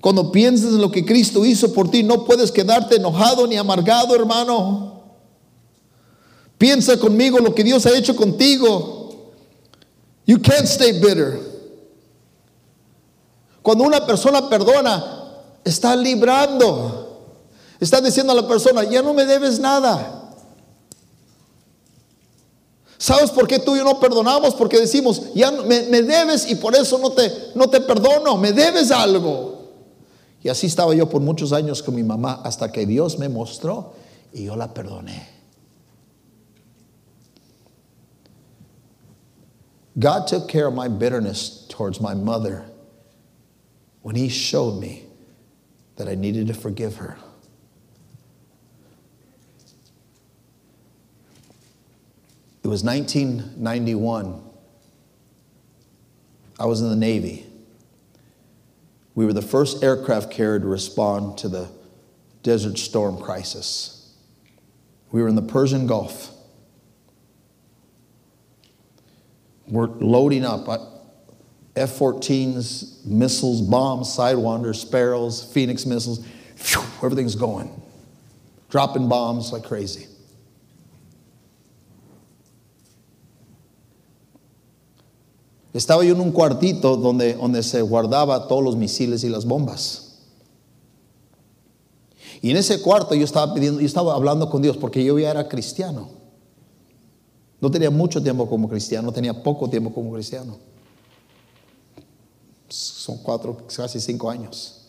[0.00, 4.14] Cuando piensas en lo que Cristo hizo por ti, no puedes quedarte enojado ni amargado,
[4.14, 5.02] hermano.
[6.58, 9.32] Piensa conmigo lo que Dios ha hecho contigo.
[10.26, 11.40] You can't stay bitter.
[13.62, 15.23] Cuando una persona perdona,
[15.64, 17.00] está librando.
[17.80, 20.20] Está diciendo a la persona, ya no me debes nada.
[22.96, 24.54] ¿Sabes por qué tú y yo no perdonamos?
[24.54, 28.52] Porque decimos, ya me, me, debes y por eso no te, no te perdono, me
[28.52, 29.72] debes algo.
[30.42, 33.94] Y así estaba yo por muchos años con mi mamá hasta que Dios me mostró
[34.32, 35.28] y yo la perdoné.
[39.98, 42.64] God took care of my bitterness towards my mother
[44.02, 45.03] when He showed me
[45.96, 47.16] that I needed to forgive her.
[52.62, 54.42] It was 1991.
[56.58, 57.46] I was in the Navy.
[59.14, 61.70] We were the first aircraft carrier to respond to the
[62.42, 64.14] Desert Storm crisis.
[65.12, 66.30] We were in the Persian Gulf.
[69.68, 70.68] We're loading up
[71.76, 76.24] F 14s, missiles, bombs, Sidewinders, Sparrows, Phoenix missiles.
[77.02, 77.68] everything's going.
[78.70, 80.06] Dropping bombs like crazy.
[85.72, 90.20] Estaba yo en un cuartito donde, donde se guardaba todos los misiles y las bombas.
[92.40, 95.30] Y en ese cuarto yo estaba pidiendo, yo estaba hablando con Dios porque yo ya
[95.30, 96.10] era cristiano.
[97.60, 100.58] No tenía mucho tiempo como cristiano, tenía poco tiempo como cristiano.
[102.68, 104.80] Son cuatro, casi cinco años.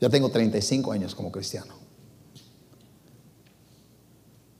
[0.00, 1.74] Ya tengo 35 años como cristiano.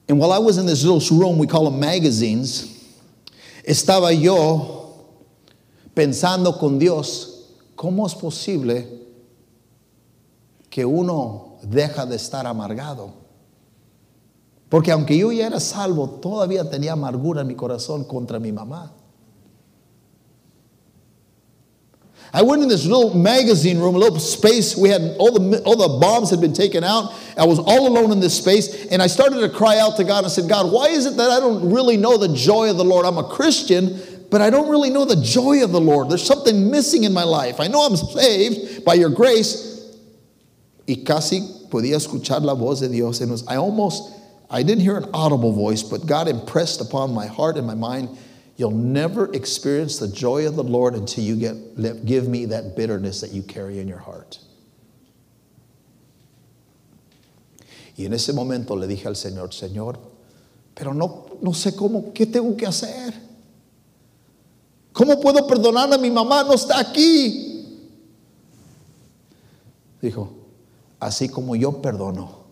[0.08, 2.70] And while I was in this little room, we call them magazines,
[3.66, 5.06] estaba yo
[5.94, 8.86] pensando con Dios, ¿cómo es posible
[10.68, 13.14] que uno deja de estar amargado?
[14.68, 18.92] Porque aunque yo ya era salvo, todavía tenía amargura en mi corazón contra mi mamá.
[22.34, 24.76] I went in this little magazine room, a little space.
[24.76, 27.14] We had all the all the bombs had been taken out.
[27.38, 30.24] I was all alone in this space, and I started to cry out to God.
[30.24, 32.84] I said, God, why is it that I don't really know the joy of the
[32.84, 33.06] Lord?
[33.06, 34.00] I'm a Christian,
[34.32, 36.10] but I don't really know the joy of the Lord.
[36.10, 37.60] There's something missing in my life.
[37.60, 39.94] I know I'm saved by your grace.
[40.88, 43.20] Y casi podía escuchar la voz de Dios.
[43.20, 44.12] And was, I almost,
[44.50, 48.08] I didn't hear an audible voice, but God impressed upon my heart and my mind,
[48.56, 53.20] you'll never experience the joy of the Lord until you get, give me that bitterness
[53.20, 54.38] that you carry in your heart.
[57.96, 59.98] Y en ese momento le dije al Señor, Señor,
[60.74, 63.14] pero no, no sé cómo, ¿qué tengo que hacer?
[64.92, 66.44] ¿Cómo puedo perdonar a mi mamá?
[66.44, 67.80] No está aquí.
[70.00, 70.30] Dijo,
[71.00, 72.44] así como yo perdono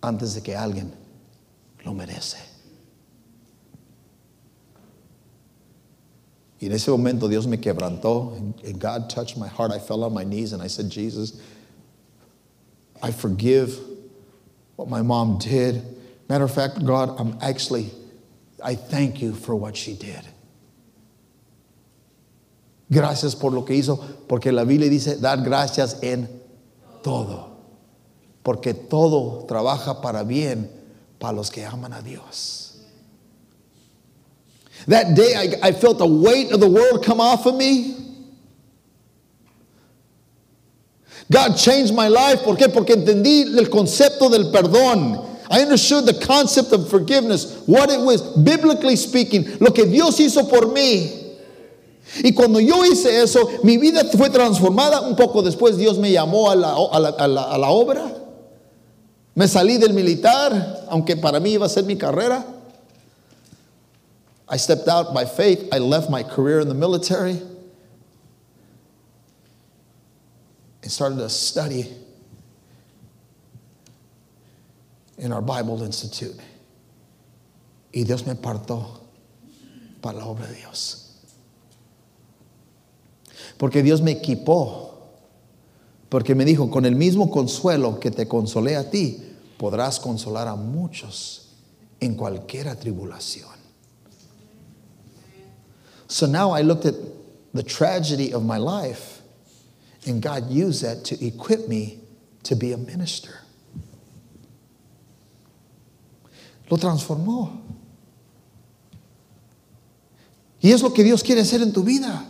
[0.00, 0.92] antes de que alguien
[1.84, 2.51] lo merece.
[6.62, 8.36] Y en ese momento Dios me quebrantó.
[8.36, 9.72] And God touched my heart.
[9.72, 11.42] I fell on my knees and I said, Jesus,
[13.02, 13.76] I forgive
[14.76, 15.82] what my mom did.
[16.28, 17.90] Matter of fact, God, I'm actually,
[18.62, 20.22] I thank you for what she did.
[22.88, 23.96] Gracias por lo que hizo,
[24.28, 26.28] porque la Biblia dice dar gracias en
[27.02, 27.56] todo.
[28.44, 30.70] Porque todo trabaja para bien
[31.18, 32.61] para los que aman a Dios.
[34.88, 37.96] That day I, I felt the weight of the world come off of me.
[41.30, 42.40] God changed my life.
[42.42, 42.68] ¿Por qué?
[42.68, 45.28] Porque entendí el concepto del perdón.
[45.50, 50.48] I understood the concept of forgiveness, what it was, biblically speaking, lo que Dios hizo
[50.48, 51.20] por mí.
[52.24, 55.00] Y cuando yo hice eso, mi vida fue transformada.
[55.02, 58.12] Un poco después Dios me llamó a la, a la, a la, a la obra.
[59.34, 62.44] Me salí del militar, aunque para mí iba a ser mi carrera.
[64.52, 65.66] I stepped out by faith.
[65.72, 67.40] I left my career in the military
[70.82, 71.86] and started to study
[75.16, 76.38] in our Bible Institute.
[77.94, 79.00] Y Dios me apartó
[80.02, 81.16] para la obra de Dios.
[83.56, 84.90] Porque Dios me equipó.
[86.10, 89.16] Porque me dijo, con el mismo consuelo que te consolé a ti,
[89.56, 91.54] podrás consolar a muchos
[92.00, 93.61] en cualquier tribulación.
[96.12, 96.94] So now I looked at
[97.54, 99.22] the tragedy of my life,
[100.06, 102.00] and God used that to equip me
[102.42, 103.38] to be a minister.
[106.68, 107.62] Lo transformó.
[110.62, 112.22] Y es lo que Dios quiere hacer en tu vida.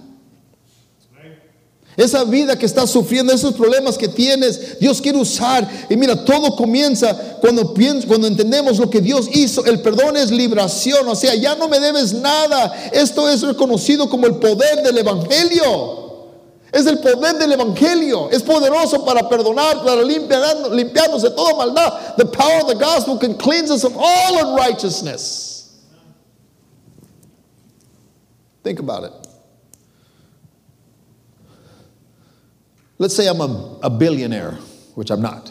[1.97, 5.69] Esa vida que estás sufriendo, esos problemas que tienes, Dios quiere usar.
[5.91, 7.75] Y mira, todo comienza cuando,
[8.07, 9.65] cuando entendemos lo que Dios hizo.
[9.67, 11.07] El perdón es liberación.
[11.07, 12.73] O sea, ya no me debes nada.
[12.93, 16.01] Esto es reconocido como el poder del Evangelio.
[16.73, 18.31] Es el poder del Evangelio.
[18.31, 22.17] Es poderoso para perdonar, para limpiar, limpiarnos de toda maldad.
[22.17, 25.53] The power of the gospel can cleanse us of all unrighteousness.
[28.63, 29.32] Think about it.
[33.03, 34.53] Let's say I'm a, a billionaire,
[34.95, 35.51] which I'm not.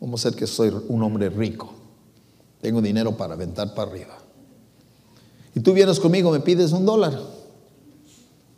[0.00, 1.74] Vamos a ser que soy un hombre rico.
[2.62, 4.16] Tengo dinero para aventar para arriba.
[5.54, 7.22] Y tú vienes conmigo, me pides un dólar.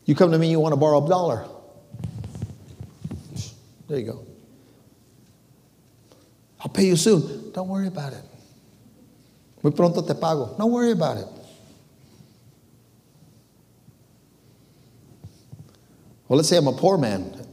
[0.05, 1.47] You come to me, you want to borrow a dollar.
[3.89, 4.25] There you go.
[6.61, 7.51] I'll pay you soon.
[7.51, 8.23] Don't worry about it.
[9.65, 10.55] Muy pronto te pago.
[10.57, 11.27] Don't worry about it.
[16.29, 17.47] Well, let's say I'm a poor man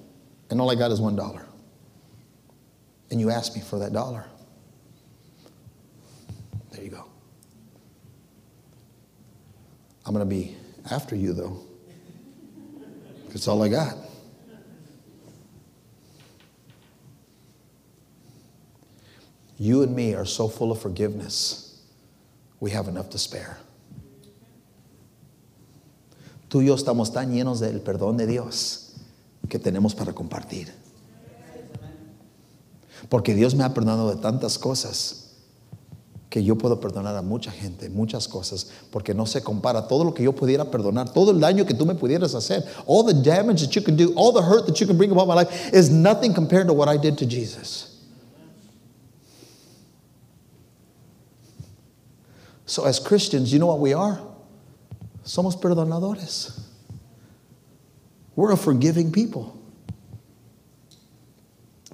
[0.49, 1.45] and all I got is one dollar.
[3.09, 4.25] And you ask me for that dollar.
[6.71, 7.05] There you go.
[10.05, 10.55] I'm going to be
[10.89, 11.59] after you, though.
[13.27, 13.95] That's all I got.
[19.57, 21.81] You and me are so full of forgiveness,
[22.59, 23.57] we have enough to spare.
[26.51, 28.89] Tú y yo estamos tan llenos del perdón de Dios
[29.47, 30.69] que tenemos para compartir.
[33.07, 35.29] Porque Dios me ha perdonado de tantas cosas
[36.29, 40.13] que yo puedo perdonar a mucha gente, muchas cosas, porque no se compara todo lo
[40.13, 43.65] que yo pudiera perdonar, todo el daño que tú me pudieras hacer, all the damage
[43.65, 45.89] that you can do, all the hurt that you can bring about my life is
[45.89, 47.97] nothing compared to what I did to Jesus.
[52.65, 54.19] So as Christians, you know what we are?
[55.23, 56.59] Somos perdonadores.
[58.35, 59.57] We're a forgiving people.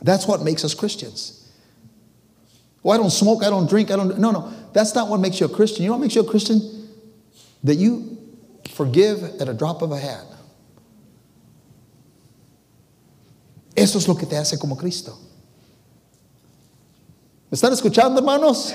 [0.02, 1.52] That's what makes us Christians.
[2.84, 4.18] Well, I don't smoke, I don't drink, I don't.
[4.20, 4.54] No, no.
[4.72, 5.84] That's not what makes you a Christian.
[5.84, 6.88] You know what makes you a Christian?
[7.64, 8.18] That you
[8.70, 10.26] forgive at a drop of a hat.
[13.76, 15.18] Eso es lo que te hace como Cristo.
[17.52, 18.74] ¿Me están escuchando, hermanos?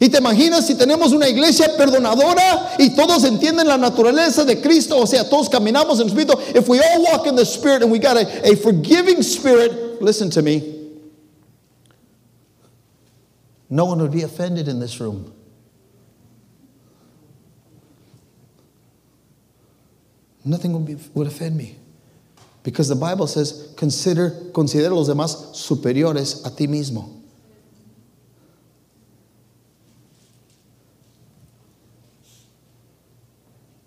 [0.00, 4.98] Y te imaginas si tenemos una iglesia perdonadora y todos entienden la naturaleza de Cristo,
[4.98, 6.38] o sea, todos caminamos en el Espíritu.
[6.54, 10.28] If we all walk in the Spirit and we got a, a forgiving spirit, listen
[10.30, 10.74] to me.
[13.70, 15.32] No one would be offended in this room.
[20.44, 21.76] Nothing would, be, would offend me.
[22.62, 27.15] Because the Bible says, consider, considera los demás superiores a ti mismo.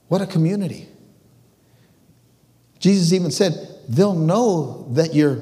[0.10, 0.88] What a community.
[2.80, 3.54] Jesus even said,
[3.88, 5.38] they'll know that you're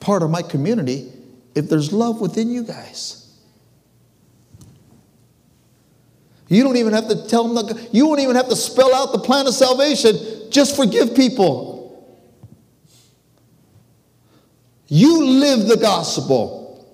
[0.00, 1.12] part of my community
[1.54, 3.20] if there's love within you guys.
[6.48, 9.12] You don't even have to tell them, the, you won't even have to spell out
[9.12, 10.14] the plan of salvation.
[10.50, 11.74] Just forgive people.
[14.86, 16.86] You live the gospel.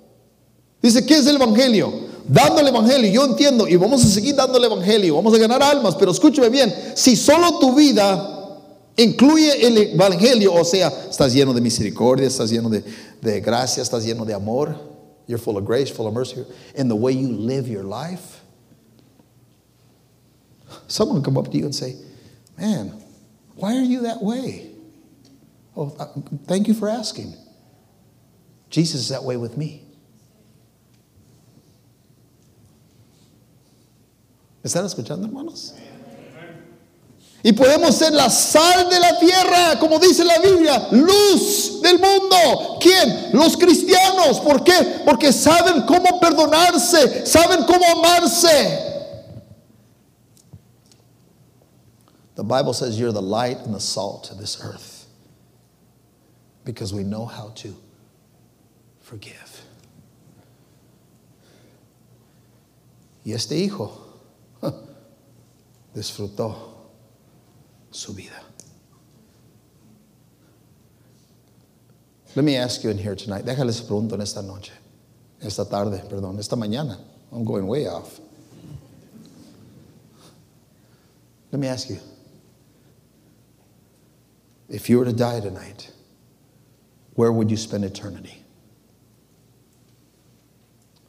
[0.81, 2.10] Dice, ¿qué es el evangelio?
[2.27, 3.11] Dando el evangelio.
[3.11, 6.49] Yo entiendo y vamos a seguir dando el evangelio, vamos a ganar almas, pero escúcheme
[6.49, 8.59] bien, si solo tu vida
[8.97, 12.85] incluye el evangelio, o sea, estás lleno de misericordia, estás lleno de,
[13.21, 14.77] de gracia, estás lleno de amor,
[15.27, 16.45] you're full of grace, full of mercy,
[16.75, 18.41] in the way you live your life,
[20.87, 21.97] someone will come up to you and say,
[22.59, 22.93] man,
[23.57, 24.71] why are you that way?
[25.77, 26.07] Oh, uh,
[26.47, 27.35] thank you for asking.
[28.71, 29.85] Jesus is that way with me.
[34.63, 35.75] ¿Me están escuchando, hermanos?
[37.43, 42.79] Y podemos ser la sal de la tierra, como dice la Biblia, luz del mundo.
[42.79, 43.31] ¿Quién?
[43.33, 44.41] Los cristianos.
[44.41, 45.03] ¿Por qué?
[45.07, 48.89] Porque saben cómo perdonarse, saben cómo amarse.
[52.35, 55.07] The Bible says you're the light and the salt of this earth
[56.65, 57.75] because we know how to
[59.01, 59.63] forgive.
[63.25, 64.00] Y este hijo
[65.95, 66.55] disfrutó
[67.91, 68.43] su vida.
[72.37, 73.45] Let me ask you in here tonight.
[73.45, 74.73] Déjales pregunto en esta noche,
[75.43, 76.99] esta tarde, perdón, esta mañana.
[77.33, 78.21] I'm going way off.
[81.51, 81.99] Let me ask you.
[84.69, 85.91] If you were to die tonight,
[87.15, 88.37] where would you spend eternity?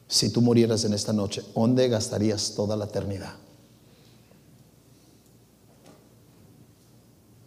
[0.08, 3.34] Si tú murieras en esta noche, ¿dónde gastarías toda la eternidad?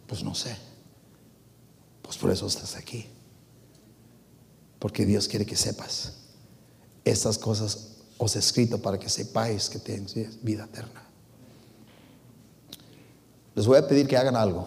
[0.06, 0.56] Pues no sé.
[2.02, 3.06] Pues por eso estás aquí.
[4.78, 6.12] Porque Dios quiere que sepas.
[7.04, 11.02] Estas cosas os he escrito para que sepáis que tenéis vida eterna.
[13.54, 14.66] Les voy a pedir que hagan algo.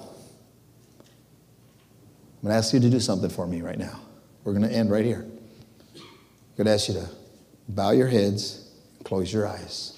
[2.41, 3.99] I'm going to ask you to do something for me right now.
[4.43, 5.25] We're going to end right here.
[5.95, 7.07] I'm going to ask you to
[7.67, 8.71] bow your heads,
[9.03, 9.97] close your eyes.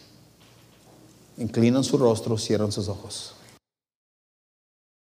[1.37, 3.33] Inclinan su rostro, cierran sus ojos.